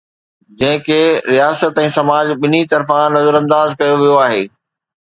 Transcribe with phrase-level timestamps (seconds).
[0.61, 0.97] جنهن کي
[1.33, 4.45] رياست ۽ سماج ٻنهي طرفان نظرانداز ڪيو ويو آهي.